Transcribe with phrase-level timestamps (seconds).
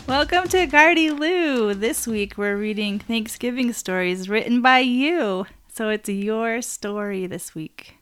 [0.09, 1.73] Welcome to Gardy Lou.
[1.75, 5.47] This week we're reading Thanksgiving stories written by you.
[5.69, 7.99] So it's your story this week.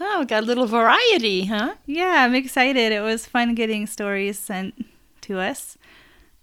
[0.00, 1.74] Oh, got a little variety, huh?
[1.86, 2.90] Yeah, I'm excited.
[2.90, 4.84] It was fun getting stories sent
[5.20, 5.78] to us.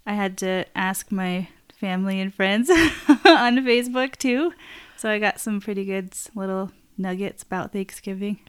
[0.06, 4.54] I had to ask my family and friends on Facebook too.
[4.96, 8.40] So I got some pretty good little nuggets about Thanksgiving.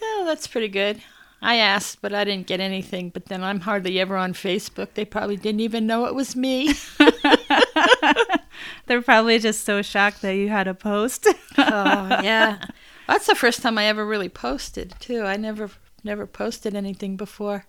[0.00, 1.02] Yeah, that's pretty good.
[1.40, 3.10] I asked, but I didn't get anything.
[3.10, 4.94] But then I'm hardly ever on Facebook.
[4.94, 6.74] They probably didn't even know it was me.
[8.86, 11.26] They're probably just so shocked that you had a post.
[11.28, 11.32] oh,
[12.22, 12.58] yeah.
[13.06, 15.22] That's the first time I ever really posted, too.
[15.22, 15.70] I never
[16.04, 17.66] never posted anything before.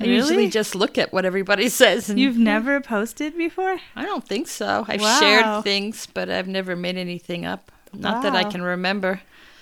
[0.00, 0.14] I Really?
[0.16, 2.08] usually just look at what everybody says.
[2.08, 2.44] And You've hmm.
[2.44, 3.78] never posted before?
[3.96, 4.84] I don't think so.
[4.88, 5.18] I've Wow.
[5.20, 7.72] shared things, but I've never made anything up.
[7.92, 9.20] Not that I can remember.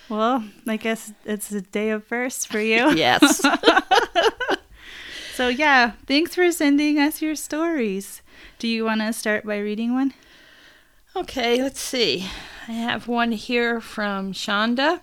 [0.08, 2.90] Well, I guess it's a day of firsts for you.
[2.96, 3.42] Yes.
[5.34, 8.22] So, yeah, thanks for sending us your stories.
[8.58, 10.14] Do you want to start by reading one?
[11.14, 12.26] Okay, let's see.
[12.66, 15.02] I have one here from Shonda.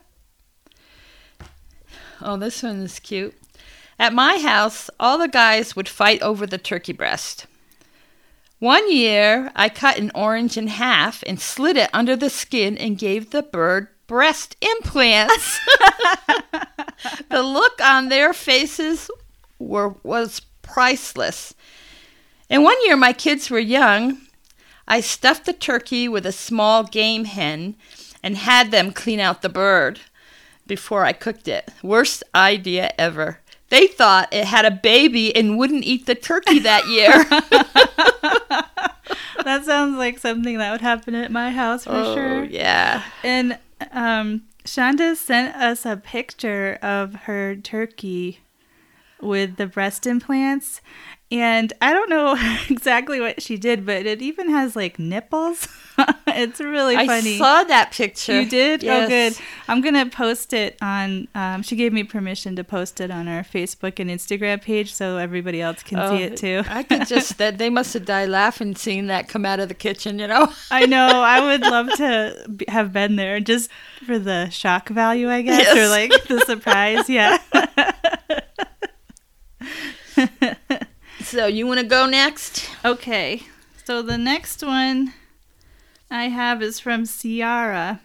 [2.20, 3.36] Oh, this one is cute.
[4.00, 7.46] At my house, all the guys would fight over the turkey breast.
[8.58, 12.98] One year, I cut an orange in half and slid it under the skin and
[12.98, 15.60] gave the bird breast implants.
[17.30, 19.10] the look on their faces
[19.58, 21.56] were was priceless.
[22.48, 24.20] And one year my kids were young,
[24.88, 27.74] I stuffed the turkey with a small game hen
[28.22, 30.02] and had them clean out the bird
[30.68, 31.72] before I cooked it.
[31.82, 33.40] Worst idea ever.
[33.70, 37.26] They thought it had a baby and wouldn't eat the turkey that year.
[39.44, 42.44] That sounds like something that would happen at my house for oh, sure.
[42.46, 43.04] yeah.
[43.24, 43.58] And
[43.92, 48.40] um, Shonda sent us a picture of her turkey
[49.22, 50.82] with the breast implants.
[51.34, 52.38] And I don't know
[52.70, 55.68] exactly what she did, but it even has like nipples.
[56.28, 57.36] it's really I funny.
[57.36, 58.40] I saw that picture.
[58.42, 58.84] You did?
[58.84, 59.06] Yes.
[59.06, 59.46] Oh, good.
[59.68, 63.28] I'm going to post it on, um, she gave me permission to post it on
[63.28, 66.62] our Facebook and Instagram page so everybody else can Oh, see it too.
[66.68, 69.74] I could just that they must have died laughing seeing that come out of the
[69.74, 70.54] kitchen, you know.
[70.70, 71.08] I know.
[71.24, 73.72] I would love to have been there just
[74.06, 77.10] for the shock value, I guess, or like the surprise.
[77.10, 77.40] Yeah.
[81.34, 82.70] So you want to go next?
[82.86, 83.42] okay.
[83.86, 85.16] So the next one
[86.12, 88.02] I have is from Ciara.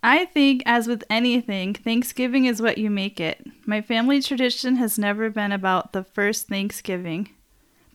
[0.00, 3.44] I think, as with anything, Thanksgiving is what you make it.
[3.66, 7.30] My family tradition has never been about the first Thanksgiving,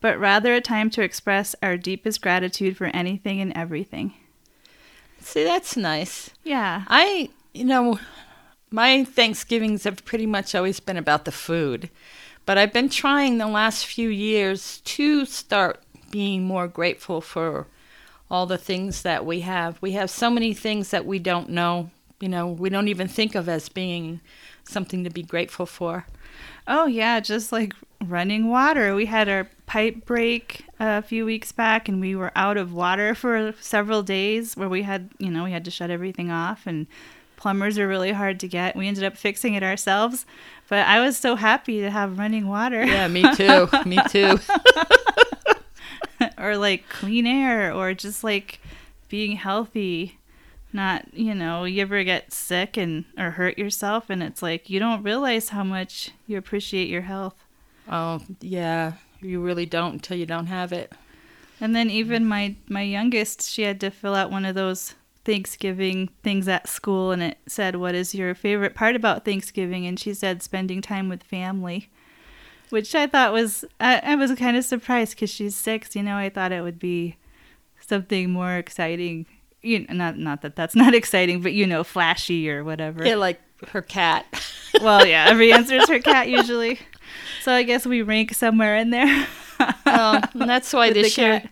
[0.01, 4.13] but rather a time to express our deepest gratitude for anything and everything.
[5.21, 6.29] See, that's nice.
[6.43, 6.83] Yeah.
[6.89, 8.01] I, you know,
[8.69, 11.89] my Thanksgivings have pretty much always been about the food.
[12.46, 17.68] But I've been trying the last few years to start being more grateful for
[18.29, 19.81] all the things that we have.
[19.81, 23.35] We have so many things that we don't know, you know, we don't even think
[23.35, 24.22] of as being
[24.63, 26.06] something to be grateful for.
[26.68, 28.96] Oh yeah, just like running water.
[28.96, 33.13] We had our pipe break a few weeks back and we were out of water
[33.13, 36.88] for several days where we had, you know, we had to shut everything off and
[37.35, 38.75] plumbers are really hard to get.
[38.75, 40.25] We ended up fixing it ourselves,
[40.71, 43.67] but I was so happy to have running water Yeah, me too.
[43.85, 44.39] me too.
[46.37, 48.59] or like clean air or just like
[49.09, 50.17] being healthy.
[50.73, 54.79] Not, you know, you ever get sick and or hurt yourself and it's like you
[54.79, 57.35] don't realize how much you appreciate your health.
[57.91, 58.93] Oh, yeah.
[59.19, 60.93] You really don't until you don't have it.
[61.59, 66.09] And then even my my youngest, she had to fill out one of those Thanksgiving
[66.23, 70.13] things at school, and it said, "What is your favorite part about Thanksgiving?" And she
[70.13, 71.89] said, "Spending time with family,"
[72.69, 75.95] which I thought was I, I was kind of surprised because she's six.
[75.95, 77.17] You know, I thought it would be
[77.79, 79.25] something more exciting.
[79.61, 83.05] You know, not not that that's not exciting, but you know, flashy or whatever.
[83.05, 83.39] Yeah, like
[83.69, 84.25] her cat.
[84.81, 86.79] well, yeah, every answer is her cat usually.
[87.44, 89.27] So I guess we rank somewhere in there.
[89.85, 91.44] um, and that's why With this year.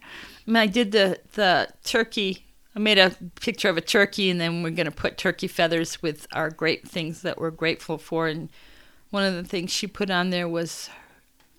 [0.48, 2.46] I did the the turkey.
[2.76, 6.28] I made a picture of a turkey, and then we're gonna put turkey feathers with
[6.34, 8.28] our great things that we're grateful for.
[8.28, 8.50] And
[9.10, 10.90] one of the things she put on there was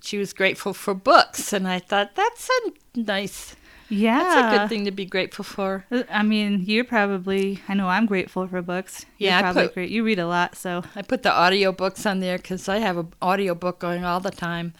[0.03, 3.55] she was grateful for books, and I thought that's a nice,
[3.89, 5.85] yeah, that's a good thing to be grateful for.
[5.91, 7.61] Uh, I mean, you're probably.
[7.69, 9.05] I know I'm grateful for books.
[9.19, 9.91] You're Yeah, I probably put- great.
[9.91, 10.85] You read a lot, so.
[10.97, 14.21] I put the audio books on there because I have an audio book going all
[14.21, 14.73] the time.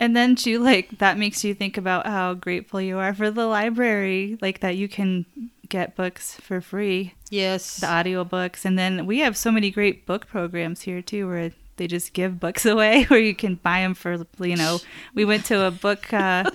[0.00, 3.46] And then too, like that makes you think about how grateful you are for the
[3.46, 5.26] library, like that you can
[5.68, 7.78] get books for free, Yes.
[7.78, 11.52] the audio books, and then we have so many great book programs here too, where
[11.76, 14.78] they just give books away, where you can buy them for you know.
[15.14, 16.12] We went to a book.
[16.12, 16.50] Uh,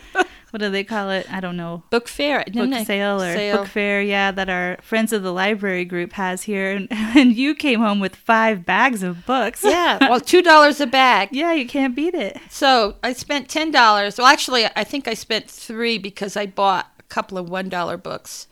[0.53, 1.25] what do they call it?
[1.33, 1.81] I don't know.
[1.89, 2.43] book fair.
[2.45, 3.57] Book didn't sale or Sale.
[3.57, 7.55] book fair, yeah, that our friends of the library group has here, and, and you
[7.55, 9.63] came home with five bags of books.
[9.63, 9.97] Yeah.
[10.13, 11.29] Well, two dollars a bag.
[11.31, 12.37] yeah, you can't beat it.
[12.51, 14.19] So I spent ten dollars.
[14.19, 17.97] Well, actually, I think I spent three because I bought a couple of one dollar
[17.97, 18.45] books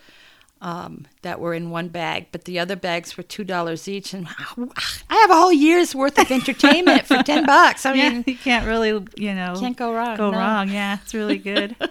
[0.61, 4.27] um, that were in one bag, but the other bags were two dollars each, and
[4.27, 7.85] I have a whole year's worth of entertainment for ten bucks.
[7.85, 10.17] I yeah, mean, you can't really, you know, can't go wrong.
[10.17, 10.37] go no.
[10.37, 10.69] wrong.
[10.69, 11.75] Yeah, it's really good.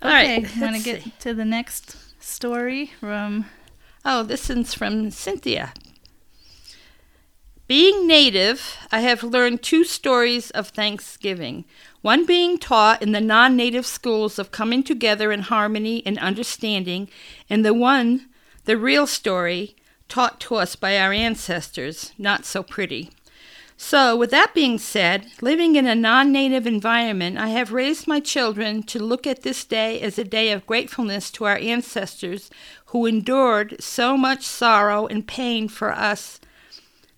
[0.00, 1.12] All right, okay, want to get see.
[1.20, 3.46] to the next story from
[4.04, 5.74] Oh, this one's from Cynthia.
[7.66, 11.66] Being native, I have learned two stories of Thanksgiving.
[12.02, 17.08] One being taught in the non native schools of coming together in harmony and understanding,
[17.50, 18.28] and the one,
[18.64, 19.74] the real story,
[20.08, 23.10] taught to us by our ancestors, not so pretty.
[23.80, 28.18] So, with that being said, living in a non native environment, I have raised my
[28.18, 32.50] children to look at this day as a day of gratefulness to our ancestors
[32.86, 36.40] who endured so much sorrow and pain for us,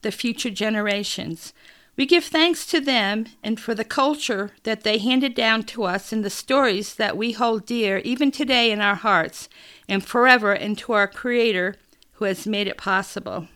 [0.02, 1.54] the future generations.
[1.96, 6.12] We give thanks to them and for the culture that they handed down to us
[6.12, 9.48] and the stories that we hold dear even today in our hearts
[9.88, 11.76] and forever and to our Creator
[12.12, 13.48] who has made it possible.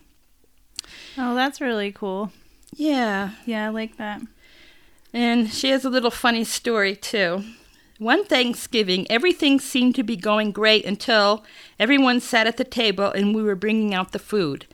[1.16, 2.32] Oh, that's really cool.
[2.74, 4.20] Yeah, Yeah, I like that.
[5.12, 7.44] And she has a little funny story, too.
[7.98, 11.44] One Thanksgiving, everything seemed to be going great until
[11.78, 14.66] everyone sat at the table and we were bringing out the food.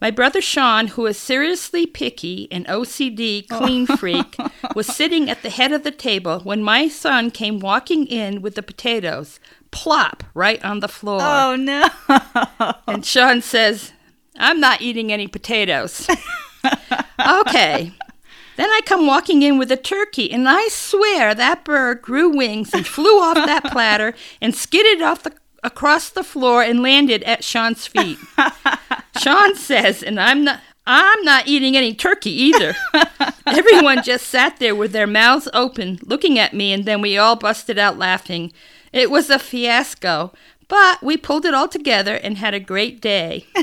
[0.00, 3.96] My brother Sean, who is seriously picky and OCD clean oh.
[3.96, 4.36] freak,
[4.74, 8.56] was sitting at the head of the table when my son came walking in with
[8.56, 9.40] the potatoes,
[9.70, 11.20] plop, right on the floor.
[11.22, 11.88] Oh no.
[12.86, 13.92] And Sean says,
[14.36, 16.06] I'm not eating any potatoes.
[17.40, 17.92] okay.
[18.56, 22.72] Then I come walking in with a turkey, and I swear that bird grew wings
[22.72, 25.32] and flew off that platter and skidded off the
[25.66, 28.18] across the floor and landed at Sean's feet.
[29.20, 32.76] Sean says, and I'm not I'm not eating any turkey either.
[33.46, 37.34] Everyone just sat there with their mouths open, looking at me, and then we all
[37.34, 38.52] busted out laughing.
[38.92, 40.32] It was a fiasco,
[40.68, 43.46] but we pulled it all together and had a great day.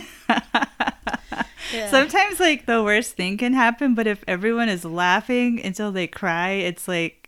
[1.90, 6.50] Sometimes like the worst thing can happen, but if everyone is laughing until they cry,
[6.50, 7.23] it's like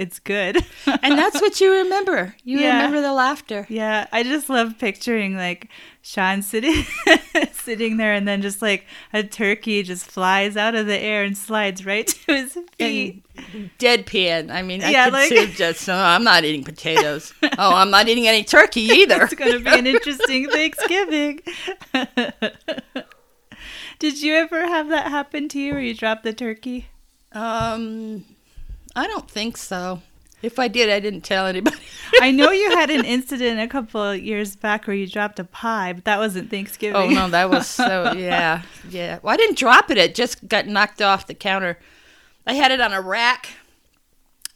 [0.00, 0.64] it's good.
[1.02, 2.34] And that's what you remember.
[2.44, 2.76] You Yeah.
[2.76, 3.66] remember the laughter.
[3.68, 5.68] yeah, I just love picturing like
[6.02, 6.84] Sean sitting
[7.52, 11.36] sitting there and then just like a turkey just flies out of the air and
[11.36, 13.22] slides right to his feet.
[13.52, 14.50] And deadpan.
[14.50, 17.32] I mean, I Yeah, could like- just, oh, I'm not eating potatoes.
[17.42, 19.22] oh, I'm not eating any turkey either.
[19.22, 21.40] It's going to be an interesting Thanksgiving.
[23.98, 26.88] Did you ever have that happen to you where you dropped the turkey?
[27.32, 28.24] Um,
[28.94, 30.02] I don't think so.
[30.42, 31.76] If I did, I didn't tell anybody.
[32.20, 35.44] I know you had an incident a couple of years back where you dropped a
[35.44, 36.96] pie, but that wasn't Thanksgiving.
[36.96, 39.18] Oh no, that was so yeah, yeah.
[39.22, 41.78] Well, I didn't drop it; it just got knocked off the counter.
[42.46, 43.50] I had it on a rack,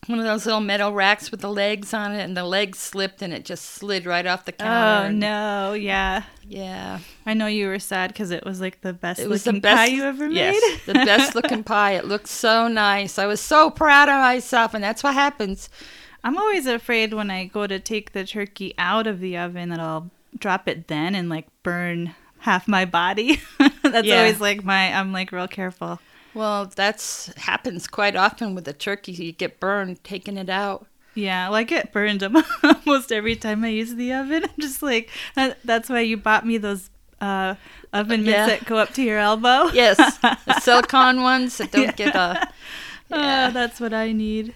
[0.06, 3.22] one of those little metal racks with the legs on it, and the legs slipped
[3.22, 5.04] and it just slid right off the oh, counter.
[5.04, 6.24] Oh and- no, yeah.
[6.46, 9.54] Yeah, I know you were sad because it was like the best it was the
[9.54, 10.36] best pie you ever made.
[10.36, 11.92] Yes, the best looking pie.
[11.92, 13.18] It looked so nice.
[13.18, 15.70] I was so proud of myself, and that's what happens.
[16.22, 19.80] I'm always afraid when I go to take the turkey out of the oven that
[19.80, 23.40] I'll drop it then and like burn half my body.
[23.82, 24.18] That's Yeah.
[24.18, 25.98] always like my I'm like real careful.
[26.34, 29.12] Well, that's happens quite often with the turkey.
[29.12, 30.86] You get burned taking it out.
[31.14, 32.22] Yeah, well, I get burned
[32.64, 34.44] almost every time I use the oven.
[34.44, 37.54] I'm just like that, that's why you bought me those uh,
[37.92, 38.46] oven mitts Yeah.
[38.46, 39.68] that go up to your elbow.
[39.72, 41.92] Yes, the silicone ones that don't Yeah.
[41.92, 42.48] get a.
[43.12, 44.54] Ah, that's what I need.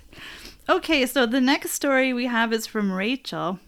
[0.68, 3.60] Okay, so the next story we have is from Rachel.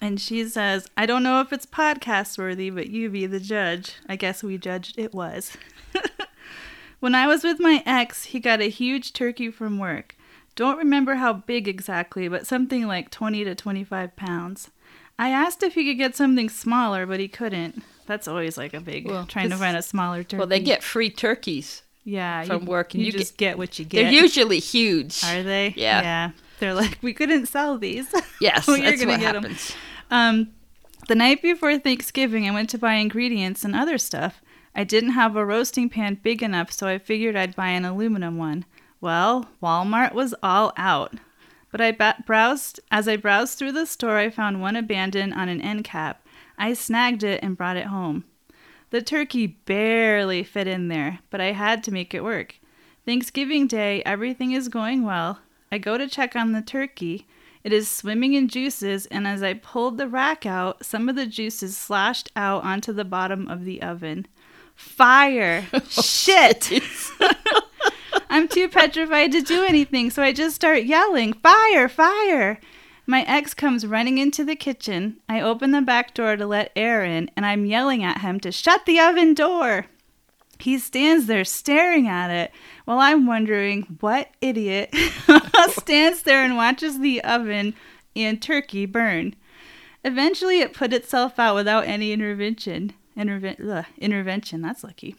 [0.00, 3.96] And she says, I don't know if it's podcast worthy, but you be the judge.
[4.08, 5.58] I guess we judged it was.
[7.00, 10.16] When I was with my ex, he got a huge turkey from work.
[10.56, 14.70] Don't remember how big exactly, but something like 20 to 25 pounds.
[15.18, 17.82] I asked if he could get something smaller, but he couldn't.
[18.06, 20.38] That's always like a big Well, trying to find a smaller turkey.
[20.38, 21.82] Well, they get free turkeys.
[22.04, 24.02] yeah from you, work, and You, you just get, what you get.
[24.04, 25.22] They're usually huge.
[25.24, 25.74] Are they?
[25.76, 26.02] Yeah.
[26.02, 26.30] Yeah.
[26.58, 28.08] They're like, we couldn't sell these.
[28.40, 29.74] Yes, you're that's gonna what get happens.
[30.10, 30.52] Um,
[31.08, 34.40] the night before Thanksgiving, I went to buy ingredients and other stuff.
[34.74, 38.36] I didn't have a roasting pan big enough, so I figured I'd buy an aluminum
[38.38, 38.64] one.
[39.00, 41.14] Well, Walmart was all out.
[41.70, 45.48] But I ba- browsed as I browsed through the store, I found one abandoned on
[45.48, 46.26] an end cap.
[46.58, 48.24] I snagged it and brought it home.
[48.90, 52.56] The turkey barely fit in there, but I had to make it work.
[53.06, 55.40] Thanksgiving Day, everything is going well.
[55.72, 57.26] I go to check on the turkey.
[57.62, 61.26] It is swimming in juices, and as I pulled the rack out, some of the
[61.26, 64.26] juices slashed out onto the bottom of the oven.
[64.80, 65.66] Fire!
[65.72, 66.72] Oh, Shit!
[68.30, 71.88] I'm too petrified to do anything, so I just start yelling, Fire!
[71.88, 72.58] Fire!
[73.06, 75.18] My ex comes running into the kitchen.
[75.28, 78.50] I open the back door to let air in, and I'm yelling at him to
[78.50, 79.86] shut the oven door.
[80.58, 82.52] He stands there staring at it
[82.84, 84.94] while I'm wondering what idiot
[85.70, 87.74] stands there and watches the oven
[88.16, 89.34] and turkey burn.
[90.04, 92.92] Eventually, it put itself out without any intervention.
[93.20, 95.14] Interve- ugh, intervention, that's lucky.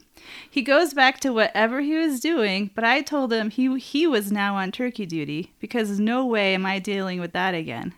[0.50, 4.32] He goes back to whatever he was doing, but I told him he, he was
[4.32, 7.94] now on turkey duty because no way am I dealing with that again.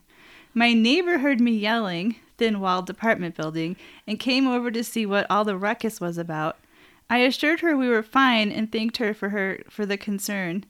[0.53, 5.27] My neighbor heard me yelling, thin walled apartment building, and came over to see what
[5.31, 6.59] all the ruckus was about.
[7.09, 10.65] I assured her we were fine and thanked her for her for the concern.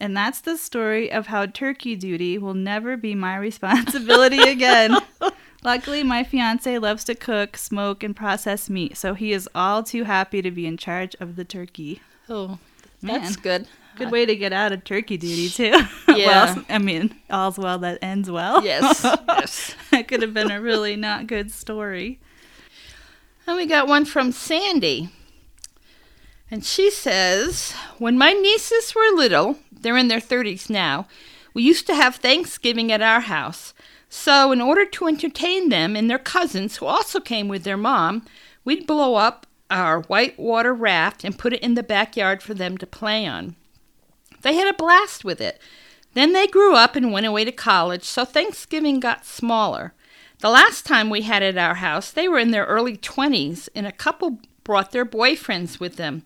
[0.00, 4.96] And that's the story of how turkey duty will never be my responsibility again.
[5.62, 10.04] Luckily, my fiance loves to cook, smoke, and process meat, so he is all too
[10.04, 12.00] happy to be in charge of the turkey.
[12.28, 12.58] Oh,
[13.02, 13.42] that's Man.
[13.42, 13.68] good.
[13.96, 15.74] Good way to get out of turkey duty, too.
[16.16, 16.26] Yeah.
[16.54, 18.64] well, I mean, all's well that ends well.
[18.64, 19.74] Yes, yes.
[19.90, 22.18] that could have been a really not good story.
[23.46, 25.10] And we got one from Sandy.
[26.50, 31.06] And she says, When my nieces were little, they're in their 30s now,
[31.54, 33.72] we used to have Thanksgiving at our house.
[34.12, 38.26] So, in order to entertain them and their cousins, who also came with their mom,
[38.64, 42.86] we'd blow up our whitewater raft and put it in the backyard for them to
[42.88, 43.54] play on.
[44.42, 45.60] They had a blast with it.
[46.14, 49.94] Then they grew up and went away to college, so Thanksgiving got smaller.
[50.40, 53.68] The last time we had it at our house, they were in their early 20s,
[53.76, 56.24] and a couple brought their boyfriends with them.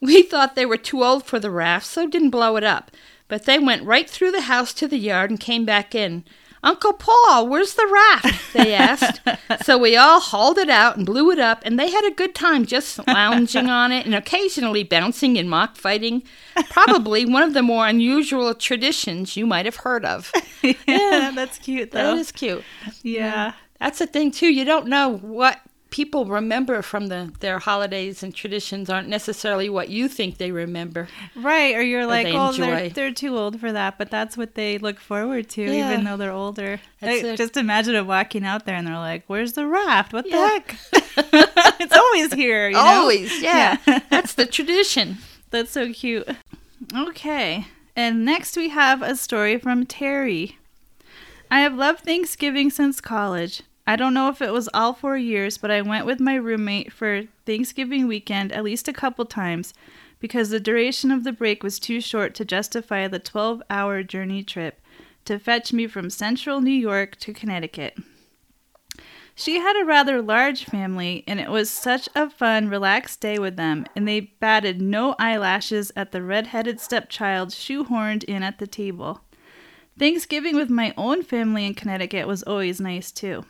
[0.00, 2.90] We thought they were too old for the raft, so didn't blow it up.
[3.28, 6.24] But they went right through the house to the yard and came back in.
[6.64, 8.52] Uncle Paul, where's the raft?
[8.54, 9.20] They asked.
[9.62, 12.34] so we all hauled it out and blew it up, and they had a good
[12.34, 16.22] time just lounging on it and occasionally bouncing and mock fighting.
[16.70, 20.32] Probably one of the more unusual traditions you might have heard of.
[20.62, 22.14] yeah, that's cute, though.
[22.14, 22.64] That is cute.
[23.02, 23.52] yeah.
[23.80, 24.46] That's the thing too.
[24.46, 25.60] You don't know what
[25.94, 31.06] people remember from the their holidays and traditions aren't necessarily what you think they remember.
[31.36, 34.56] Right, or you're like, they oh, they're, they're too old for that, but that's what
[34.56, 35.92] they look forward to, Yeah.
[35.92, 36.80] even though they're older.
[37.00, 37.36] That's Like, it.
[37.36, 40.12] just imagine it walking out there and they're like, where's the raft?
[40.12, 40.36] What Yeah.
[40.36, 40.76] the heck?
[41.80, 42.66] it's always here.
[42.70, 42.80] You know?
[42.80, 43.76] Always, yeah.
[43.86, 44.00] Yeah.
[44.10, 45.18] That's the tradition.
[45.50, 46.28] That's so cute.
[46.92, 50.58] Okay, and next we have a story from Terry.
[51.52, 53.62] I have loved Thanksgiving since college.
[53.86, 56.92] I don't know if it was all four years, but I went with my roommate
[56.92, 59.74] for Thanksgiving weekend at least a couple times
[60.20, 64.42] because the duration of the break was too short to justify the 12 hour journey
[64.42, 64.80] trip
[65.26, 67.98] to fetch me from central New York to Connecticut.
[69.34, 73.56] She had a rather large family, and it was such a fun, relaxed day with
[73.56, 78.66] them, and they batted no eyelashes at the red headed stepchild shoehorned in at the
[78.66, 79.22] table.
[79.98, 83.44] Thanksgiving with my own family in Connecticut was always nice too.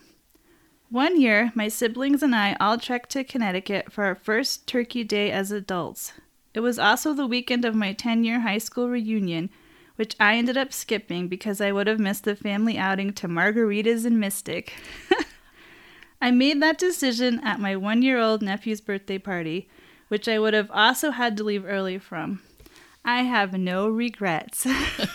[0.95, 5.33] One year, my siblings and I all trekked to Connecticut for our first turkey day
[5.33, 6.13] as adults.
[6.55, 9.51] It was also the weekend of my 10 year high school reunion,
[9.97, 14.07] which I ended up skipping because I would have missed the family outing to Margaritas
[14.07, 14.75] and Mystic.
[16.23, 19.69] I made that decision at my one year old nephew's birthday party,
[20.07, 22.41] which I would have also had to leave early from.
[23.05, 24.65] I have no regrets.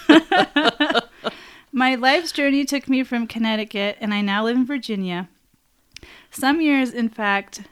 [1.72, 5.30] my life's journey took me from Connecticut, and I now live in Virginia.
[6.32, 7.64] Some years, in fact,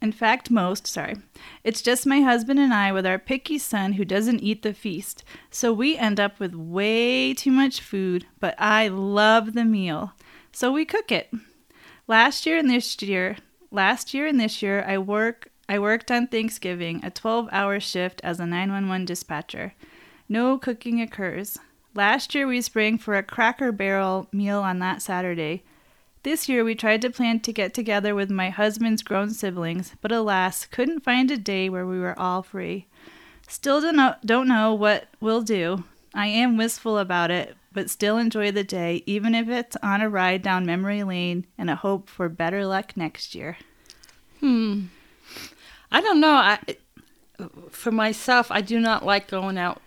[0.00, 1.16] in fact, most, sorry,
[1.64, 5.24] it's just my husband and I with our picky son who doesn't eat the feast.
[5.50, 10.12] So we end up with way too much food, but I love the meal.
[10.52, 11.32] So we cook it.
[12.06, 13.38] Last year and this year,
[13.70, 18.38] last year and this year, I work I worked on Thanksgiving, a 12-hour shift as
[18.38, 19.72] a 911 dispatcher.
[20.28, 21.56] No cooking occurs.
[21.94, 25.64] Last year we sprang for a Cracker Barrel meal on that Saturday.
[26.24, 30.10] This year we tried to plan to get together with my husband's grown siblings, but
[30.10, 32.86] alas, couldn't find a day where we were all free.
[33.46, 35.84] Still don't know, don't know what we'll do.
[36.14, 40.08] I am wistful about it, but still enjoy the day, even if it's on a
[40.08, 43.58] ride down memory lane and a hope for better luck next year.
[44.40, 44.84] Hmm.
[45.92, 46.36] I don't know.
[46.36, 46.58] I,
[47.68, 49.82] for myself, I do not like going out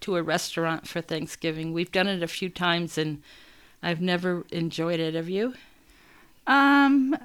[0.00, 1.72] to a restaurant for Thanksgiving.
[1.72, 3.22] We've done it a few times, and
[3.82, 5.14] I've never enjoyed it.
[5.14, 5.54] Have you?
[6.46, 7.16] Um,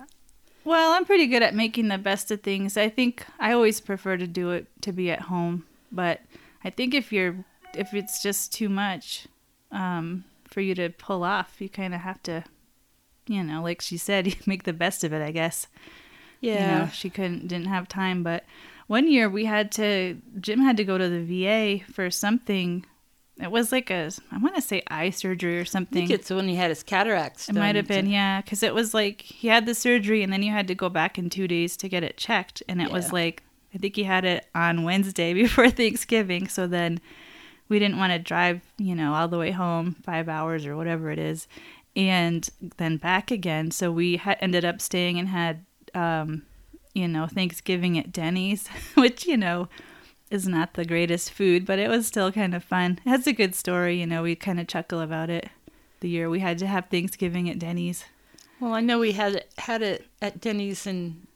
[0.64, 2.78] well, I'm pretty good at making the best of things.
[2.78, 6.22] I think I always prefer to do it to be at home, but
[6.64, 7.44] I think if you're
[7.76, 9.28] if it's just too much
[9.72, 12.44] um, for you to pull off, you kind of have to,
[13.28, 15.22] you know, like she said, make the best of it.
[15.22, 15.68] I guess.
[16.40, 16.80] Yeah.
[16.80, 18.44] You know, she couldn't didn't have time, but
[18.88, 22.86] one year we had to Jim had to go to the VA for something.
[23.42, 26.10] It was like a I want to say eye surgery or something.
[26.10, 27.50] it's when he had his cataracts.
[27.50, 30.44] It might have been, yeah, because it was like he had the surgery and then
[30.44, 32.62] you had to go back in two days to get it checked.
[32.68, 33.42] And it was like,
[33.74, 36.48] I think he had it on Wednesday before Thanksgiving.
[36.48, 37.02] So then
[37.70, 41.10] we didn't want to drive, you know, all the way home, five hours or whatever
[41.10, 41.48] it is,
[41.96, 42.48] and
[42.78, 43.72] then back again.
[43.72, 46.44] So we ha- ended up staying and had, um,
[46.94, 49.70] you know, Thanksgiving at Denny's, which, you know,
[50.34, 53.00] is not the greatest food, but it was still kind of fun.
[53.06, 55.50] It has a good story, you know, we kind of chuckle about it
[56.00, 58.04] the year we had to have Thanksgiving at Denny's.
[58.60, 61.28] Well, I know we had had it at Denny's in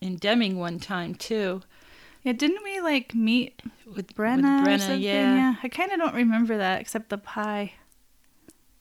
[0.00, 1.62] in Deming one time too.
[2.24, 5.02] Yeah, didn't we like meet With Brenna, with Brenna, something?
[5.02, 5.54] yeah.
[5.62, 7.74] I kind of don't remember that except the pie.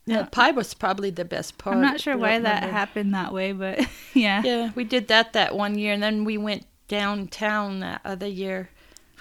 [0.05, 1.75] Yeah, uh, pie was probably the best part.
[1.75, 2.74] I'm not sure why that remember.
[2.74, 4.41] happened that way, but yeah.
[4.43, 8.70] Yeah, we did that that one year, and then we went downtown that other year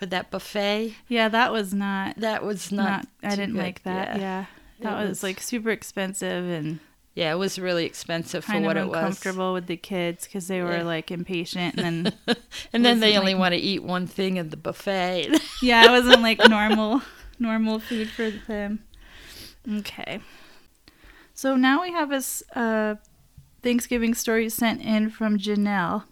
[0.00, 0.96] for that buffet.
[1.08, 3.32] Yeah, that was not That was not, not.
[3.32, 4.18] I didn't good, like that.
[4.18, 4.46] Yeah.
[4.80, 6.80] That was, was- like super expensive and
[7.14, 8.96] Yeah, it was really expensive for what it was.
[8.96, 10.82] uncomfortable with the kids because they were Yeah.
[10.84, 12.14] like impatient and then
[12.72, 15.38] And then they only like- want to eat one thing at the buffet.
[15.62, 17.02] yeah, it wasn't like normal
[17.38, 18.84] normal food for them.
[19.70, 20.20] Okay.
[21.34, 22.22] So now we have a
[22.58, 22.94] uh,
[23.62, 26.04] Thanksgiving story sent in from Janelle.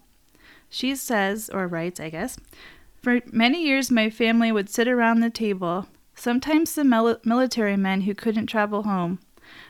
[0.69, 2.37] She says, or writes, I guess,
[3.01, 8.01] for many years my family would sit around the table, sometimes the mil- military men
[8.01, 9.19] who couldn't travel home,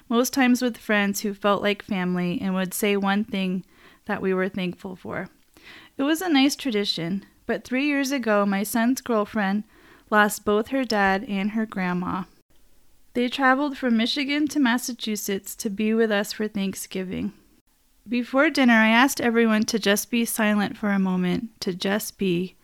[0.08, 3.64] most times with friends who felt like family and would say one thing
[4.06, 5.30] that we were thankful for.
[5.98, 9.64] It was a nice tradition, but three years ago my son's girlfriend
[10.10, 12.24] lost both her dad and her grandma.
[13.14, 17.34] They traveled from Michigan to Massachusetts to be with us for Thanksgiving.
[18.08, 22.56] Before dinner, I asked everyone to just be silent for a moment, to just be.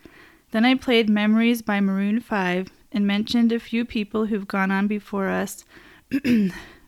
[0.55, 4.87] Then I played Memories by Maroon 5 and mentioned a few people who've gone on
[4.87, 5.65] before us.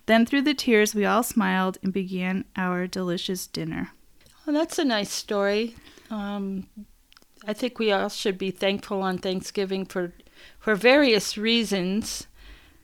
[0.06, 3.92] then, through the tears, we all smiled and began our delicious dinner.
[4.46, 5.76] Well, that's a nice story.
[6.10, 6.68] Um,
[7.46, 10.14] I think we all should be thankful on Thanksgiving for
[10.58, 12.26] for various reasons,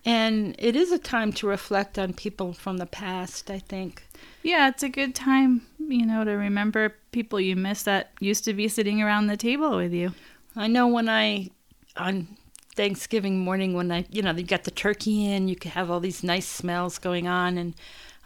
[0.04, 3.50] and it is a time to reflect on people from the past.
[3.50, 4.04] I think.
[4.42, 8.54] Yeah, it's a good time, you know, to remember people you miss that used to
[8.54, 10.12] be sitting around the table with you.
[10.56, 11.50] I know when I
[11.96, 12.28] on
[12.76, 16.00] Thanksgiving morning when I you know you got the turkey in, you could have all
[16.00, 17.76] these nice smells going on, and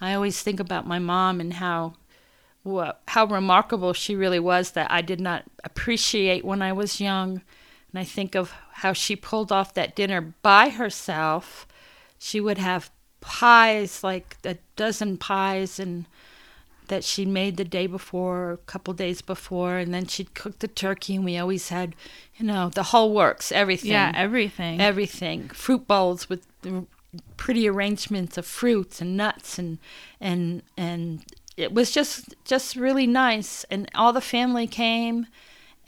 [0.01, 1.93] I always think about my mom and how
[2.63, 7.41] what how remarkable she really was that I did not appreciate when I was young.
[7.91, 11.65] And I think of how she pulled off that dinner by herself.
[12.19, 16.05] She would have pies, like a dozen pies, and
[16.87, 20.67] that she made the day before, a couple days before, and then she'd cook the
[20.67, 21.95] turkey, and we always had,
[22.37, 23.91] you know, the whole works, everything.
[23.91, 24.79] Yeah, everything.
[24.81, 25.49] everything.
[25.49, 26.45] Fruit bowls with
[27.37, 29.77] pretty arrangements of fruits and nuts, and
[30.19, 31.23] and and
[31.55, 33.63] it was just just really nice.
[33.71, 35.27] And all the family came,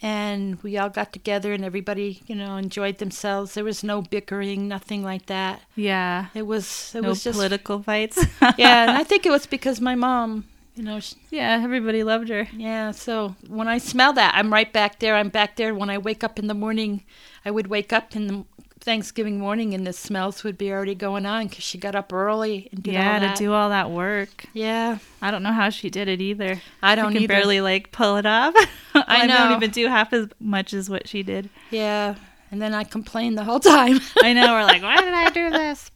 [0.02, 3.54] and we all got together, and everybody, you know, enjoyed themselves.
[3.54, 5.62] There was no bickering, nothing like that.
[5.76, 6.28] yeah.
[6.34, 8.18] It was it no was just political fights.
[8.58, 10.46] yeah, and I think it was because my mom,
[10.80, 12.48] you know, she, yeah, everybody loved her.
[12.54, 12.92] yeah.
[12.92, 15.18] So when I smell that, I'm right back there.
[15.18, 15.76] I'm back there.
[15.76, 17.04] When I wake up in the morning,
[17.44, 18.46] I would wake up in the
[18.80, 22.70] Thanksgiving morning, and the smells would be already going on because she got up early
[22.72, 24.46] and did yeah, all to do all that work.
[24.54, 26.62] yeah, I don't know how she did it either.
[26.82, 27.28] I don't I can either.
[27.28, 28.54] barely like pull it off.
[28.96, 29.38] I, know.
[29.38, 31.50] don't even do half as much as what she did.
[31.72, 32.16] Yeah,
[32.52, 34.00] and then I complained the whole time.
[34.24, 34.54] I know.
[34.54, 35.92] We're like, why did I do this?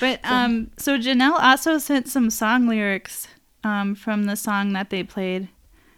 [0.00, 3.26] But um, so Janelle also sent some song lyrics
[3.68, 5.48] um from the song that they played,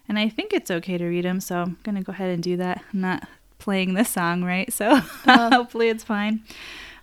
[0.07, 1.39] and I think it's okay to read them.
[1.39, 2.83] So I'm gonna go ahead and do that.
[2.93, 4.71] I'm not playing this song, right?
[4.73, 6.43] So hopefully it's fine.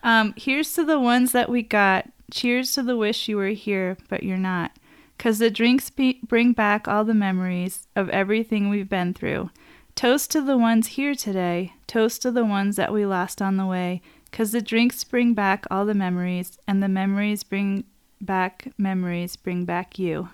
[0.02, 2.08] Um, here's to the ones that we got.
[2.30, 4.72] Cheers to the wish you were here, but you're not.
[5.18, 9.50] Cause the drinks be- bring back all the memories of everything we've been through.
[9.96, 11.72] Toast to the ones here today.
[11.88, 14.00] Toast to the ones that we lost on the way.
[14.30, 17.84] Cause the drinks bring back all the memories, and the memories bring
[18.20, 20.28] back memories, bring back you.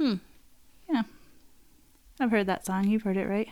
[0.00, 0.14] Hmm.
[0.90, 1.02] Yeah.
[2.18, 2.88] I've heard that song.
[2.88, 3.48] You've heard it, right?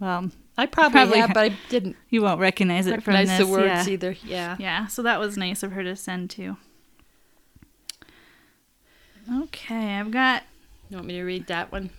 [0.00, 3.38] Well, I probably, Probably have, ha- but I didn't you won't recognize it from this.
[3.38, 3.92] the words yeah.
[3.92, 4.16] either.
[4.24, 4.56] Yeah.
[4.58, 6.56] Yeah, so that was nice of her to send too.
[9.32, 10.42] Okay, I've got
[10.88, 11.90] You want me to read that one?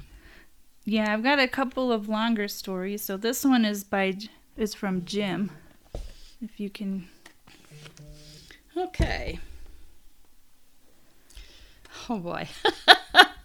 [0.84, 3.04] Yeah, I've got a couple of longer stories.
[3.04, 4.18] So this one is by
[4.58, 5.52] is from Jim.
[6.42, 7.08] If you can
[8.76, 9.40] Okay.
[12.10, 12.48] Oh boy.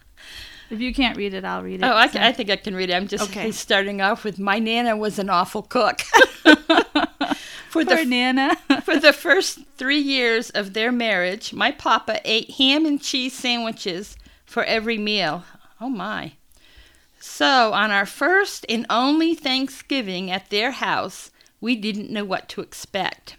[0.70, 1.85] if you can't read it, I'll read it.
[1.85, 2.94] Oh, I, So- I think I can read it.
[2.94, 3.50] I'm just Okay.
[3.52, 6.00] starting off with my nana was an awful cook.
[7.68, 8.57] For Poor the Nana.
[8.85, 14.16] For the first three years of their marriage, my papa ate ham and cheese sandwiches
[14.46, 15.44] for every meal.
[15.81, 16.33] Oh my.
[17.20, 22.61] So, on our first and only Thanksgiving at their house, we didn't know what to
[22.61, 23.37] expect.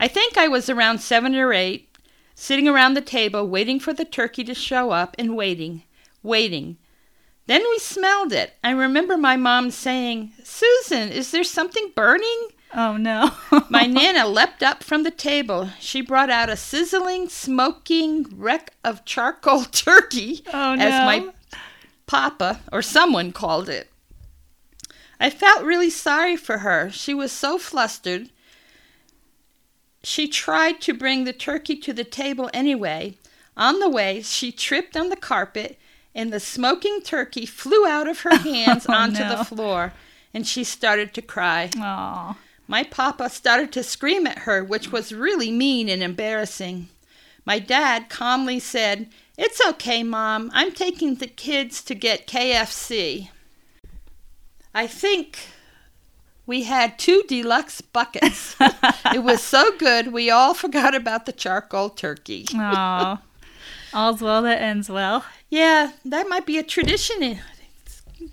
[0.00, 1.94] I think I was around seven or eight,
[2.34, 5.82] sitting around the table waiting for the turkey to show up and waiting,
[6.22, 6.76] waiting.
[7.46, 8.54] Then we smelled it.
[8.62, 12.48] I remember my mom saying, Susan, is there something burning?
[12.74, 13.30] oh no.
[13.70, 15.70] My Nana leapt up from the table.
[15.80, 20.84] She brought out a sizzling, smoking wreck of charcoal turkey, Oh, no.
[20.86, 21.30] as my
[22.06, 23.90] papa or someone called it.
[25.18, 26.90] I felt really sorry for her.
[26.90, 28.28] She was so flustered.
[30.02, 33.16] She tried to bring the turkey to the table anyway.
[33.56, 35.78] On the way, she tripped on the carpet,
[36.18, 39.36] and the smoking turkey flew out of her oh, hands Oh, onto no.
[39.36, 39.92] the floor,
[40.34, 41.70] and she started to cry.
[41.78, 42.36] Aw.
[42.66, 46.88] My papa started to scream at her, which was really mean and embarrassing.
[47.46, 50.50] My dad calmly said, It's okay, Mom.
[50.52, 53.30] I'm taking the kids to get KFC.
[54.74, 55.38] I think
[56.46, 58.56] we had two deluxe buckets.
[58.60, 62.44] it was so good, we all forgot about the charcoal turkey.
[62.54, 63.22] Aw.
[63.94, 65.24] All's well that ends well.
[65.50, 67.38] Yeah, that might be a tradition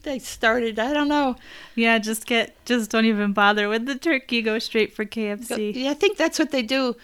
[0.04, 0.80] they started.
[0.80, 1.36] I don't know.
[1.76, 4.42] Yeah, just get just don't even bother with the turkey.
[4.42, 5.76] Go straight for KFC.
[5.76, 6.96] Yeah, I think that's what they do.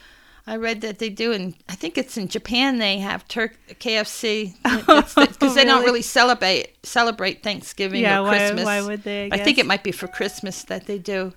[0.48, 2.80] I read that they do, and I think it's in Japan.
[2.80, 5.16] They have Turk KFC because
[5.56, 6.02] they don't Really?
[6.02, 8.66] celebrate celebrate Thanksgiving Yeah, or why- Christmas.
[8.66, 11.34] why would they, I I, think it might be for Christmas that they do.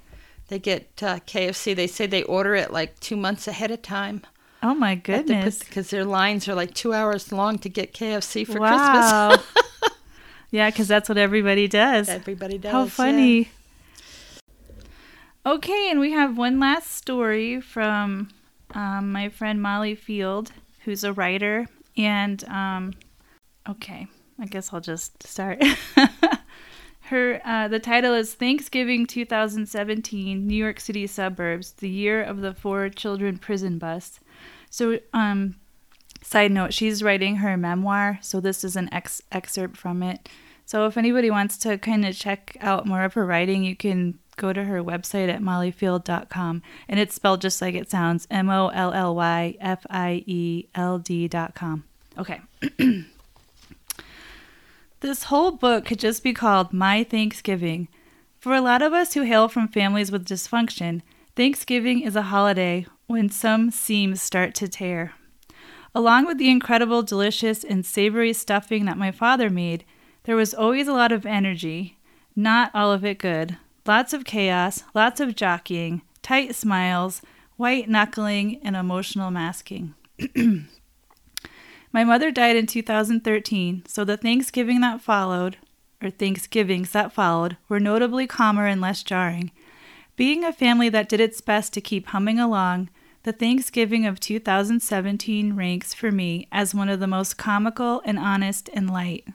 [0.48, 1.74] They get uh, KFC.
[1.76, 4.22] They say they order it like two months ahead of time.
[4.64, 5.58] Oh my goodness.
[5.58, 9.36] Because their lines are like two hours long to get KFC for wow.
[9.36, 9.92] Christmas.
[10.50, 12.08] yeah, because that's what everybody does.
[12.08, 12.72] Everybody does.
[12.72, 12.88] How yeah.
[12.88, 13.50] funny.
[15.44, 18.30] Okay, and we have one last story from
[18.74, 20.50] um, my friend Molly Field,
[20.86, 21.66] who's a writer.
[21.98, 22.94] And, um,
[23.68, 24.06] okay,
[24.38, 25.62] I guess I'll just start.
[27.08, 32.54] Her, uh, the title is Thanksgiving 2017, New York City Suburbs, the year of the
[32.54, 34.20] four children prison bus.
[34.74, 35.54] So, um,
[36.20, 40.28] side note, she's writing her memoir, so this is an ex- excerpt from it.
[40.66, 44.18] So if anybody wants to kind of check out more of her writing, you can
[44.36, 46.60] go to her website at mollyfield.com.
[46.88, 50.66] And it's spelled just like it sounds M O L L Y F I E
[50.74, 51.84] L D.com.
[52.18, 52.40] Okay.
[54.98, 57.86] this whole book could just be called My Thanksgiving.
[58.40, 61.02] For a lot of us who hail from families with dysfunction,
[61.36, 65.12] Thanksgiving is a holiday when some seams start to tear.
[65.94, 69.84] Along with the incredible, delicious, and savory stuffing that my father made,
[70.24, 71.96] there was always a lot of energy,
[72.34, 73.56] not all of it good.
[73.86, 77.22] Lots of chaos, lots of jockeying, tight smiles,
[77.56, 79.94] white knuckling, and emotional masking.
[81.92, 85.58] my mother died in 2013, so the Thanksgiving that followed,
[86.02, 89.52] or Thanksgivings that followed, were notably calmer and less jarring.
[90.16, 92.88] Being a family that did its best to keep humming along,
[93.24, 98.68] the Thanksgiving of 2017 ranks for me as one of the most comical and honest
[98.74, 99.26] and light.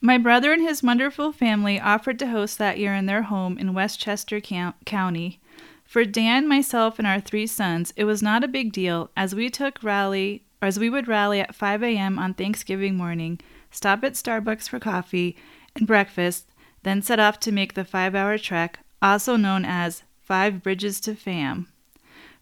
[0.00, 3.74] My brother and his wonderful family offered to host that year in their home in
[3.74, 5.38] Westchester Count- County.
[5.84, 9.50] For Dan, myself, and our three sons, it was not a big deal as we
[9.50, 12.18] took rally as we would rally at 5 a.m.
[12.18, 15.36] on Thanksgiving morning, stop at Starbucks for coffee
[15.74, 16.46] and breakfast,
[16.84, 21.66] then set off to make the five-hour trek, also known as Five Bridges to Fam,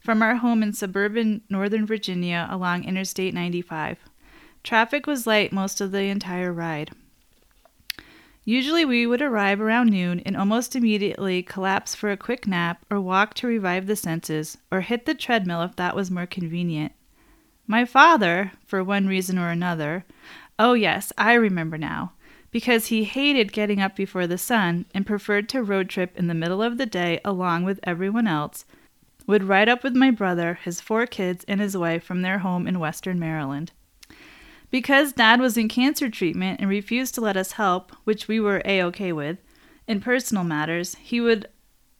[0.01, 3.99] from our home in suburban Northern Virginia along Interstate 95.
[4.63, 6.91] Traffic was light most of the entire ride.
[8.43, 12.99] Usually we would arrive around noon and almost immediately collapse for a quick nap or
[12.99, 16.93] walk to revive the senses or hit the treadmill if that was more convenient.
[17.67, 20.05] My father, for one reason or another,
[20.57, 22.13] oh yes, I remember now,
[22.49, 26.33] because he hated getting up before the sun and preferred to road trip in the
[26.33, 28.65] middle of the day along with everyone else,
[29.27, 32.67] would ride up with my brother, his four kids, and his wife from their home
[32.67, 33.71] in western Maryland.
[34.69, 38.61] Because Dad was in cancer treatment and refused to let us help, which we were
[38.63, 39.37] a okay with,
[39.87, 41.47] in personal matters, he would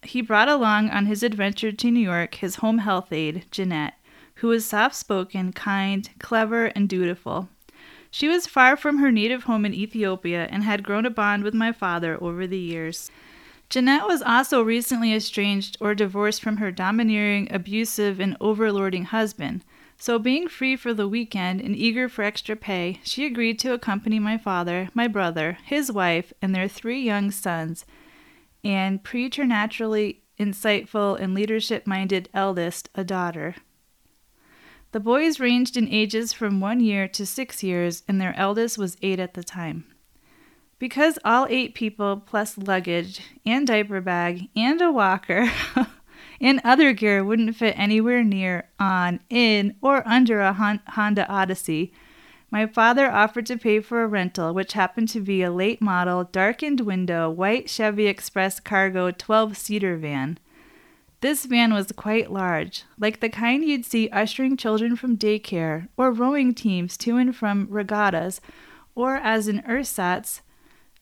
[0.03, 3.95] he brought along on his adventure to New York his home health aide, Jeanette,
[4.35, 7.49] who was soft spoken, kind, clever, and dutiful.
[8.09, 11.53] She was far from her native home in Ethiopia and had grown a bond with
[11.53, 13.11] my father over the years.
[13.71, 19.63] Jeanette was also recently estranged or divorced from her domineering, abusive, and overlording husband.
[19.97, 24.19] So, being free for the weekend and eager for extra pay, she agreed to accompany
[24.19, 27.85] my father, my brother, his wife, and their three young sons,
[28.61, 33.55] and preternaturally insightful and leadership minded eldest, a daughter.
[34.91, 38.97] The boys ranged in ages from one year to six years, and their eldest was
[39.01, 39.85] eight at the time.
[40.81, 45.47] Because all eight people, plus luggage and diaper bag and a walker
[46.41, 51.93] and other gear, wouldn't fit anywhere near, on, in, or under a Honda Odyssey,
[52.49, 56.23] my father offered to pay for a rental, which happened to be a late model,
[56.23, 60.39] darkened window, white Chevy Express cargo 12 seater van.
[61.19, 66.11] This van was quite large, like the kind you'd see ushering children from daycare or
[66.11, 68.41] rowing teams to and from regattas,
[68.95, 70.41] or as in ersatz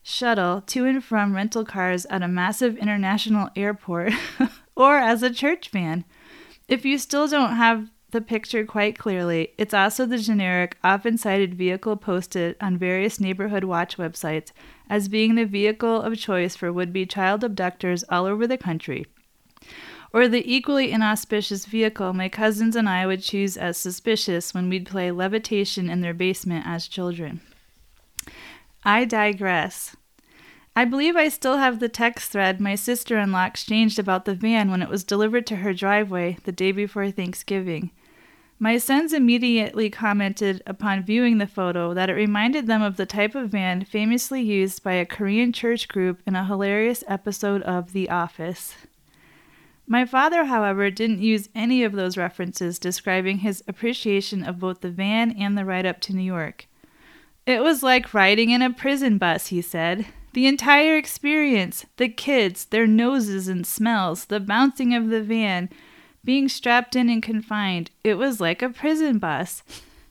[0.02, 4.12] shuttle to and from rental cars at a massive international airport,
[4.76, 6.04] or as a church van.
[6.68, 11.54] If you still don't have the picture quite clearly, it's also the generic, often cited
[11.54, 14.52] vehicle posted on various neighborhood watch websites
[14.88, 19.06] as being the vehicle of choice for would be child abductors all over the country
[20.12, 24.86] or the equally inauspicious vehicle my cousins and I would choose as suspicious when we'd
[24.86, 27.40] play levitation in their basement as children.
[28.84, 29.96] I digress.
[30.74, 34.34] I believe I still have the text thread my sister in law exchanged about the
[34.34, 37.90] van when it was delivered to her driveway the day before Thanksgiving.
[38.58, 43.34] My sons immediately commented upon viewing the photo that it reminded them of the type
[43.34, 48.08] of van famously used by a Korean church group in a hilarious episode of The
[48.08, 48.74] Office.
[49.86, 54.90] My father, however, didn't use any of those references describing his appreciation of both the
[54.90, 56.66] van and the ride up to New York.
[57.50, 60.06] It was like riding in a prison bus, he said.
[60.34, 65.68] The entire experience the kids, their noses and smells, the bouncing of the van,
[66.24, 69.64] being strapped in and confined it was like a prison bus.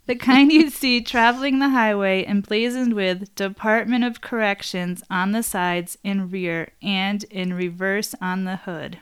[0.06, 5.98] The kind you'd see traveling the highway emblazoned with Department of Corrections on the sides
[6.04, 9.00] in rear and in reverse on the hood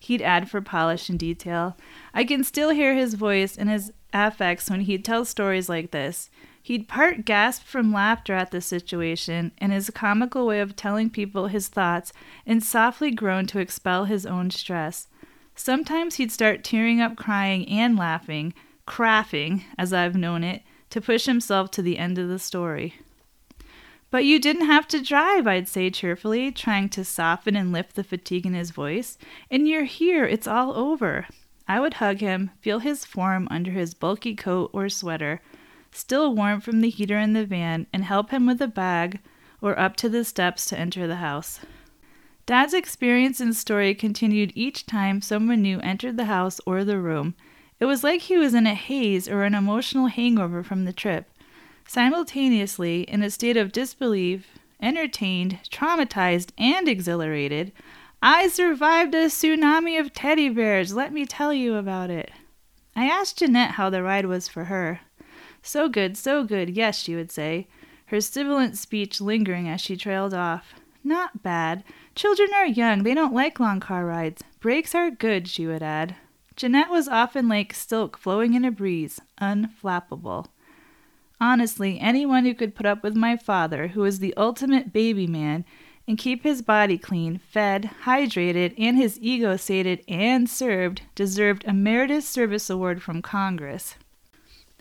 [0.00, 1.76] he'd add for polish and detail.
[2.14, 6.30] I can still hear his voice and his affects when he'd tell stories like this.
[6.68, 11.46] He'd part gasp from laughter at the situation and his comical way of telling people
[11.46, 12.12] his thoughts
[12.44, 15.08] and softly groan to expel his own stress.
[15.54, 18.52] Sometimes he'd start tearing up crying and laughing,
[18.84, 22.96] craffing, as I've known it, to push himself to the end of the story.
[24.10, 28.04] But you didn't have to drive, I'd say cheerfully, trying to soften and lift the
[28.04, 29.16] fatigue in his voice.
[29.50, 31.28] And you're here, it's all over.
[31.66, 35.40] I would hug him, feel his form under his bulky coat or sweater,
[35.92, 39.20] still warm from the heater in the van, and help him with a bag
[39.60, 41.60] or up to the steps to enter the house.
[42.46, 47.34] Dad's experience and story continued each time someone new entered the house or the room.
[47.78, 51.30] It was like he was in a haze or an emotional hangover from the trip.
[51.86, 57.72] Simultaneously, in a state of disbelief, entertained, traumatized, and exhilarated,
[58.22, 60.94] I survived a tsunami of teddy bears.
[60.94, 62.30] Let me tell you about it.
[62.96, 65.00] I asked Jeanette how the ride was for her.
[65.62, 67.66] So good, so good, yes, she would say,
[68.06, 70.74] her sibilant speech lingering as she trailed off.
[71.04, 71.84] Not bad.
[72.14, 74.42] Children are young, they don't like long car rides.
[74.60, 76.16] Brakes are good, she would add.
[76.56, 80.46] Jeanette was often like silk flowing in a breeze, unflappable.
[81.40, 85.64] Honestly, anyone who could put up with my father, who was the ultimate baby man,
[86.08, 91.72] and keep his body clean, fed, hydrated, and his ego sated and served, deserved a
[91.72, 93.94] Meritorious Service Award from Congress.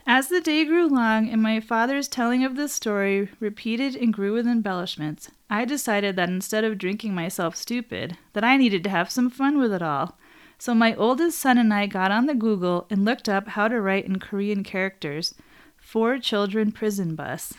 [0.10, 4.32] As the day grew long and my father's telling of the story repeated and grew
[4.32, 9.12] with embellishments, I decided that instead of drinking myself stupid, that I needed to have
[9.12, 10.17] some fun with it all.
[10.60, 13.82] So my oldest son and I got on the Google and looked up how to
[13.82, 15.36] write in Korean characters
[15.76, 17.54] four children prison bus.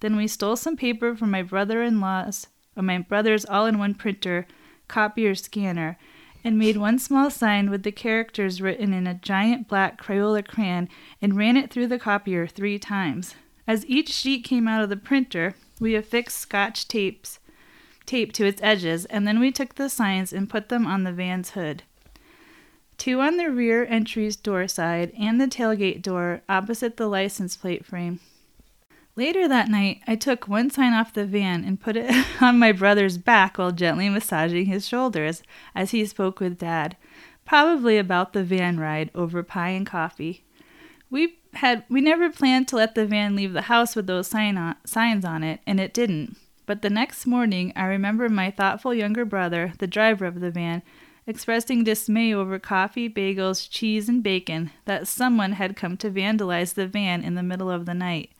[0.00, 3.78] Then we stole some paper from my brother in law's or my brother's all in
[3.78, 4.48] one printer,
[4.88, 5.98] copier scanner,
[6.46, 10.88] and made one small sign with the characters written in a giant black Crayola crayon
[11.20, 13.34] and ran it through the copier three times.
[13.66, 17.40] As each sheet came out of the printer, we affixed scotch tapes
[18.06, 21.12] tape to its edges, and then we took the signs and put them on the
[21.12, 21.82] van's hood
[22.98, 27.84] two on the rear entry's door side and the tailgate door opposite the license plate
[27.84, 28.20] frame.
[29.16, 32.70] Later that night, I took one sign off the van and put it on my
[32.70, 35.42] brother's back while gently massaging his shoulders
[35.74, 36.98] as he spoke with Dad,
[37.46, 40.44] probably about the van ride over pie and coffee.
[41.08, 44.58] We had we never planned to let the van leave the house with those sign
[44.58, 46.36] on, signs on it, and it didn't.
[46.66, 50.82] But the next morning, I remember my thoughtful younger brother, the driver of the van,
[51.26, 56.86] expressing dismay over coffee, bagels, cheese, and bacon that someone had come to vandalize the
[56.86, 58.30] van in the middle of the night.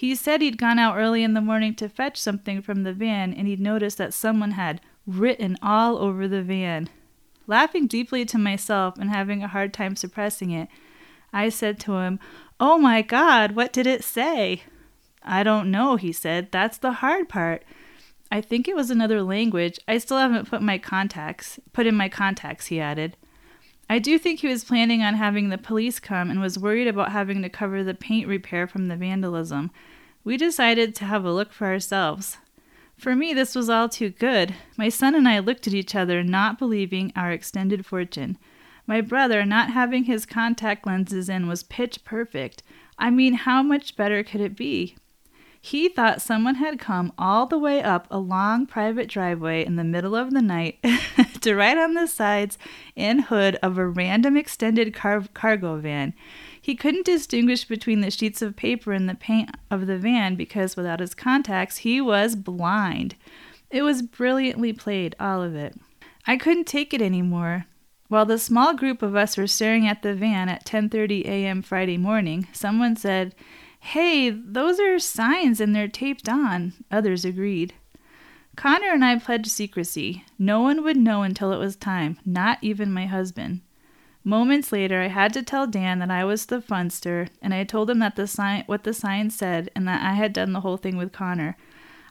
[0.00, 3.34] He said he'd gone out early in the morning to fetch something from the van
[3.34, 6.88] and he'd noticed that someone had written all over the van.
[7.46, 10.70] Laughing deeply to myself and having a hard time suppressing it,
[11.34, 12.18] I said to him,
[12.58, 14.62] Oh my God, what did it say?
[15.22, 16.50] I don't know, he said.
[16.50, 17.62] That's the hard part.
[18.32, 19.78] I think it was another language.
[19.86, 23.18] I still haven't put my contacts put in my contacts, he added.
[23.90, 27.12] I do think he was planning on having the police come and was worried about
[27.12, 29.72] having to cover the paint repair from the vandalism.
[30.22, 32.38] We decided to have a look for ourselves.
[32.98, 34.54] For me, this was all too good.
[34.76, 38.36] My son and I looked at each other, not believing our extended fortune.
[38.86, 42.62] My brother, not having his contact lenses in, was pitch perfect.
[42.98, 44.96] I mean, how much better could it be?
[45.62, 49.84] He thought someone had come all the way up a long private driveway in the
[49.84, 50.82] middle of the night
[51.42, 52.56] to ride on the sides
[52.96, 56.14] and hood of a random extended car- cargo van.
[56.60, 60.76] He couldn't distinguish between the sheets of paper and the paint of the van because
[60.76, 63.16] without his contacts he was blind.
[63.70, 65.76] It was brilliantly played, all of it.
[66.26, 67.66] I couldn't take it anymore.
[68.08, 71.62] While the small group of us were staring at the van at 10:30 a.m.
[71.62, 73.34] Friday morning, someone said,
[73.80, 76.74] Hey, those are signs and they're taped on.
[76.90, 77.74] Others agreed.
[78.56, 80.24] Connor and I pledged secrecy.
[80.38, 83.62] No one would know until it was time, not even my husband.
[84.22, 87.88] Moments later, I had to tell Dan that I was the funster, and I told
[87.88, 90.76] him that the sign, what the sign said, and that I had done the whole
[90.76, 91.56] thing with Connor.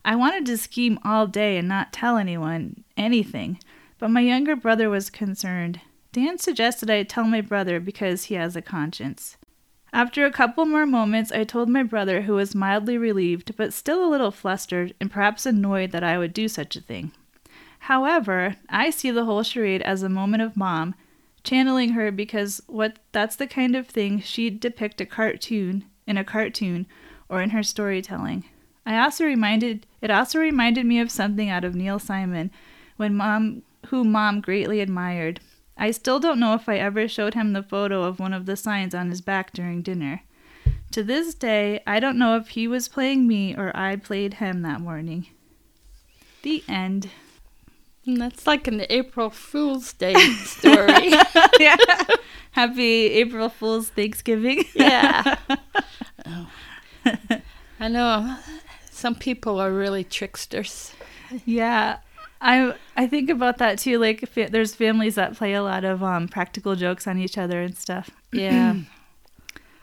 [0.04, 3.60] I wanted to scheme all day and not tell anyone anything,
[4.00, 5.82] but my younger brother was concerned.
[6.12, 9.38] Dan suggested I tell my brother because he has a conscience.
[9.92, 14.06] After a couple more moments, I told my brother, who was mildly relieved, but still
[14.06, 17.12] a little flustered and perhaps annoyed that I would do such a thing.
[17.80, 20.96] However, I see the whole charade as a moment of mom,
[21.44, 26.24] channeling her because what that's the kind of thing she'd depict a cartoon in a
[26.24, 26.86] cartoon
[27.30, 28.46] or in her storytelling.
[28.86, 32.52] I also reminded it also reminded me of something out of Neil Simon
[32.98, 35.40] when mom whom mom greatly admired.
[35.80, 38.58] I still don't know if I ever showed him the photo of one of the
[38.58, 40.24] signs on his back during dinner.
[40.92, 44.62] To this day, I don't know if he was playing me or I played him
[44.64, 45.28] that morning.
[46.44, 47.10] The end.
[48.06, 51.12] And that's like an April Fool's Day story.
[51.60, 51.78] yeah.
[52.52, 54.66] Happy April Fool's Thanksgiving.
[54.74, 55.38] yeah.
[56.26, 56.50] Oh.
[57.80, 58.38] I know
[58.92, 60.92] some people are really tricksters.
[61.46, 62.00] Yeah.
[62.42, 63.98] I I think about that too.
[64.00, 67.62] Like, fa- there's families that play a lot of um, practical jokes on each other
[67.62, 68.10] and stuff.
[68.32, 68.76] Yeah.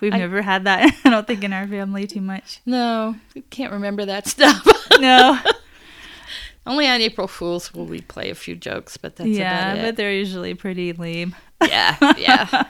[0.01, 0.95] We've I- never had that.
[1.05, 2.61] I don't think in our family too much.
[2.67, 3.17] no,
[3.51, 4.67] can't remember that stuff.
[4.99, 5.39] No.
[6.67, 10.13] Only on April Fools will we play a few jokes, but that's yeah, but they're
[10.13, 11.35] usually pretty lame.
[11.63, 12.65] yeah, yeah,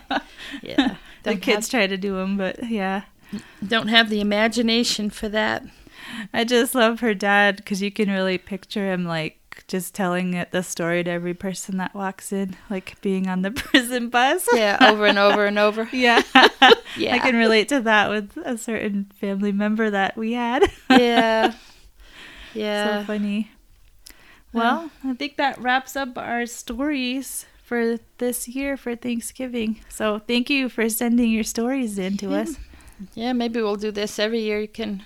[0.60, 0.96] yeah.
[1.22, 3.02] The Don't kids try to do them, but yeah.
[3.66, 5.64] don't have the imagination for that.
[6.34, 9.38] I just love her dad because you can really picture him like
[9.68, 13.50] just telling it the story to every person that walks in, like being on the
[13.62, 14.46] prison bus.
[14.54, 15.88] Yeah, over and over and over.
[15.92, 16.22] Yeah.
[16.96, 17.14] Yeah.
[17.14, 20.64] I can relate to that with a certain family member that we had.
[20.88, 21.52] Yeah,
[22.54, 23.00] Yeah.
[23.00, 23.50] so funny.
[24.54, 29.80] Well, I think that wraps up our stories for this year for Thanksgiving.
[29.90, 32.56] So thank you for sending your stories in to us.
[33.14, 34.60] Yeah, maybe we'll do this every year.
[34.60, 35.02] You can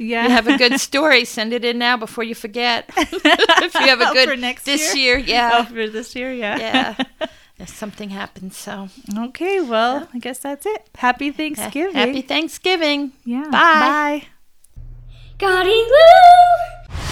[0.00, 0.24] Yeah.
[0.24, 2.90] you have a good story, send it in now before you forget.
[2.96, 5.18] if you have a good For next this year?
[5.18, 6.56] year, Oh, yeah, for this year, yeah.
[6.58, 7.26] yeah.
[7.60, 10.88] If something happens, so Okay, well, I guess that's it.
[10.96, 11.94] Happy Thanksgiving.
[11.94, 13.12] happy Thanksgiving.
[13.26, 13.44] Yeah.
[13.52, 14.24] Bye.
[14.24, 14.26] Bye.
[15.38, 17.09] Got Lou!